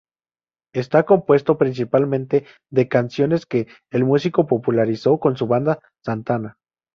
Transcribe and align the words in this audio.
Está 0.73 1.03
compuesto 1.05 1.59
principalmente 1.59 2.47
de 2.71 2.87
canciones 2.87 3.45
que 3.45 3.67
el 3.91 4.03
músico 4.03 4.47
popularizó 4.47 5.19
con 5.19 5.37
su 5.37 5.45
banda, 5.45 5.77
Santana. 6.03 6.57